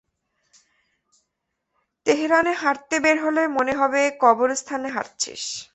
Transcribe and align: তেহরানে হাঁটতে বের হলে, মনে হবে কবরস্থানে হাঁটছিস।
তেহরানে 2.05 2.53
হাঁটতে 2.53 2.95
বের 2.99 3.17
হলে, 3.23 3.47
মনে 3.47 3.73
হবে 3.73 4.01
কবরস্থানে 4.19 4.87
হাঁটছিস। 4.89 5.43